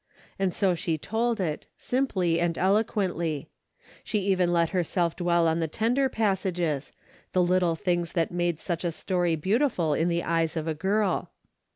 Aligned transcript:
And 0.39 0.51
so 0.51 0.73
she 0.73 0.97
told 0.97 1.39
it, 1.39 1.67
simply 1.77 2.39
and 2.39 2.57
eloquently. 2.57 3.51
She 4.03 4.17
even 4.21 4.51
let 4.51 4.69
herself 4.71 5.15
dwell 5.15 5.47
on 5.47 5.59
the 5.59 5.67
tender 5.67 6.09
passages, 6.09 6.91
the 7.33 7.43
little 7.43 7.75
things 7.75 8.13
that 8.13 8.31
make 8.31 8.59
such 8.59 8.83
a 8.83 8.91
story 8.91 9.35
beautiful 9.35 9.89
294 9.89 9.93
A 9.93 9.93
DAILY 10.01 10.17
BATE:^ 10.17 10.25
in 10.25 10.25
the 10.25 10.31
eyes 10.35 10.57
of 10.57 10.67
a 10.67 10.73
girl. 10.73 11.29